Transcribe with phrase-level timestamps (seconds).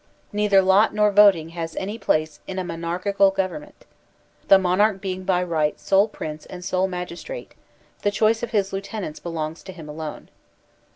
[0.33, 3.85] Neither lot nor voting has any place in a monarchical government.
[4.47, 7.53] The monarch being by right sole Prince and sole magistrate,
[8.01, 10.29] the choice of his lieutenants belongs to him alone.